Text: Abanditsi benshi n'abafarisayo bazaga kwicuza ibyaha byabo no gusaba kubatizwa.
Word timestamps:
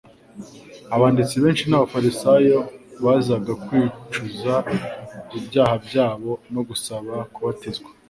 Abanditsi 0.95 1.35
benshi 1.43 1.63
n'abafarisayo 1.67 2.59
bazaga 3.03 3.53
kwicuza 3.65 4.53
ibyaha 5.37 5.75
byabo 5.85 6.31
no 6.53 6.61
gusaba 6.69 7.13
kubatizwa. 7.33 7.89